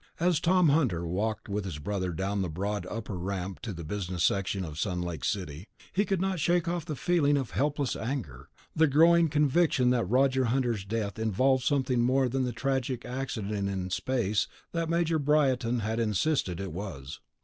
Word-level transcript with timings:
As 0.19 0.39
Tom 0.39 0.69
Hunter 0.69 1.05
walked 1.05 1.47
with 1.47 1.63
his 1.63 1.77
brother 1.77 2.11
down 2.11 2.41
the 2.41 2.49
broad 2.49 2.87
Upper 2.87 3.19
Ramp 3.19 3.59
to 3.61 3.71
the 3.71 3.83
business 3.83 4.23
section 4.23 4.65
of 4.65 4.79
Sun 4.79 5.03
Lake 5.03 5.23
City, 5.23 5.67
he 5.93 6.05
could 6.05 6.19
not 6.19 6.39
shake 6.39 6.67
off 6.67 6.85
the 6.85 6.95
feeling 6.95 7.37
of 7.37 7.51
helpless 7.51 7.95
anger, 7.95 8.49
the 8.75 8.87
growing 8.87 9.29
conviction 9.29 9.91
that 9.91 10.05
Roger 10.05 10.45
Hunter's 10.45 10.85
death 10.85 11.19
involved 11.19 11.63
something 11.63 12.01
more 12.01 12.27
than 12.27 12.45
the 12.45 12.51
tragic 12.51 13.05
accident 13.05 13.69
in 13.69 13.91
space 13.91 14.47
that 14.71 14.89
Major 14.89 15.19
Briarton 15.19 15.81
had 15.81 15.99
insisted 15.99 16.59
it 16.59 16.71
was. 16.71 17.19